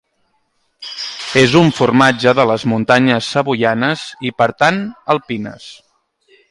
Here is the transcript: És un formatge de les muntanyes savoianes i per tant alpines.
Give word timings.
És 1.41 1.53
un 1.59 1.69
formatge 1.81 2.33
de 2.39 2.47
les 2.53 2.65
muntanyes 2.73 3.31
savoianes 3.37 4.09
i 4.31 4.35
per 4.43 4.53
tant 4.63 4.85
alpines. 5.17 5.73